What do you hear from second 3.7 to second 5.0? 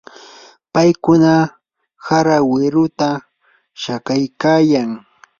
shakaykaayan.